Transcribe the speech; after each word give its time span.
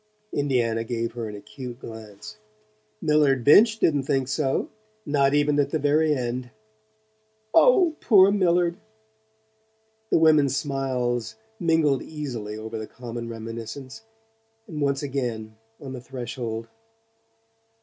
Indiana 0.33 0.83
gave 0.83 1.11
her 1.11 1.29
an 1.29 1.35
acute 1.35 1.77
glance. 1.79 2.39
"Millard 3.03 3.43
Binch 3.43 3.77
didn't 3.77 4.01
think 4.01 4.27
so 4.27 4.67
not 5.05 5.35
even 5.35 5.59
at 5.59 5.69
the 5.69 5.77
very 5.77 6.15
end." 6.15 6.49
"Oh, 7.53 7.95
poor 8.01 8.31
Millard!" 8.31 8.77
The 10.09 10.17
women's 10.17 10.57
smiles 10.57 11.35
mingled 11.59 12.01
easily 12.01 12.57
over 12.57 12.79
the 12.79 12.87
common 12.87 13.29
reminiscence, 13.29 14.01
and 14.67 14.81
once 14.81 15.03
again, 15.03 15.55
on 15.79 15.93
the 15.93 16.01
threshold. 16.01 16.67